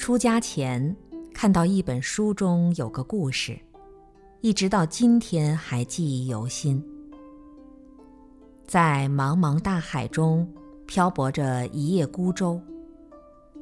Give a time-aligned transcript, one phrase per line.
[0.00, 0.96] 出家前
[1.34, 3.60] 看到一本书中有个故事，
[4.40, 6.82] 一直到今天还记忆犹新。
[8.66, 10.50] 在茫茫大海中
[10.86, 12.58] 漂泊着一叶孤舟，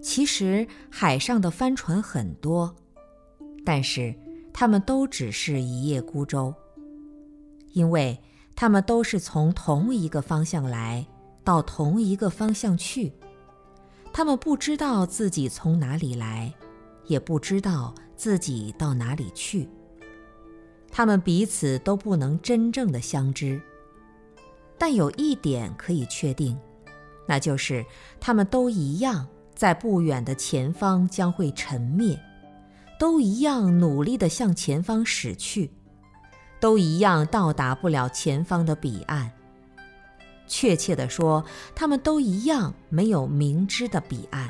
[0.00, 2.72] 其实海上的帆船很多，
[3.64, 4.14] 但是
[4.52, 6.54] 它们都只是一叶孤舟，
[7.72, 8.16] 因为
[8.54, 11.04] 它们都是从同一个方向来
[11.42, 13.12] 到同一个方向去。
[14.18, 16.52] 他们不知道自己从哪里来，
[17.06, 19.68] 也不知道自己到哪里去。
[20.90, 23.62] 他们彼此都不能真正的相知。
[24.76, 26.58] 但有一点可以确定，
[27.28, 27.86] 那就是
[28.18, 32.20] 他们都一样，在不远的前方将会沉灭，
[32.98, 35.70] 都一样努力地向前方驶去，
[36.58, 39.30] 都一样到达不了前方的彼岸。
[40.48, 44.48] 确切地说，他们都一样没有明知的彼岸。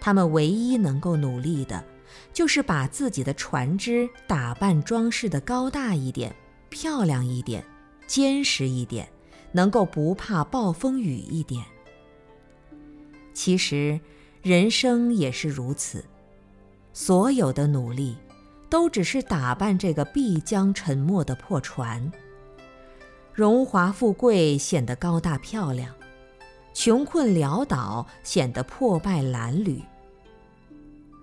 [0.00, 1.84] 他们唯一能够努力的，
[2.32, 6.34] 就是把自己的船只打扮装饰的高大一点、
[6.70, 7.64] 漂亮一点、
[8.06, 9.08] 坚实一点，
[9.52, 11.64] 能够不怕暴风雨一点。
[13.34, 14.00] 其实，
[14.42, 16.04] 人生也是如此，
[16.92, 18.16] 所有的努力，
[18.68, 22.10] 都只是打扮这个必将沉没的破船。
[23.34, 25.94] 荣华富贵显得高大漂亮，
[26.74, 29.80] 穷困潦倒显得破败褴褛。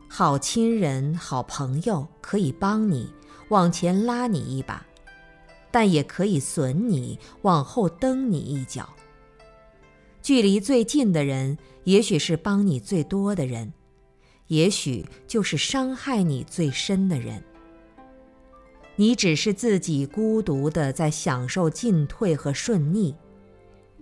[0.07, 3.13] 好亲人、好朋友可以帮你
[3.49, 4.83] 往前拉你一把，
[5.69, 8.89] 但也可以损你往后蹬你一脚。
[10.19, 13.71] 距离最近的人，也许是帮你最多的人，
[14.47, 17.43] 也许就是伤害你最深的人。
[18.99, 23.15] 你只是自己孤独的在享受进退和顺逆，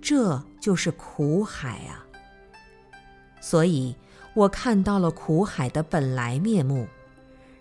[0.02, 2.04] 这就是苦海啊。
[3.40, 3.96] 所以
[4.34, 6.88] 我看到了苦海的本来面目，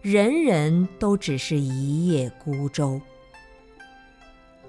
[0.00, 2.98] 人人都只是一叶孤舟。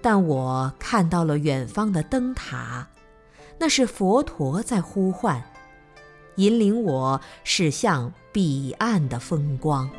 [0.02, 2.90] 但我看到了远方的灯塔，
[3.58, 5.42] 那是佛陀在呼唤，
[6.36, 9.90] 引领我驶向彼岸的风光。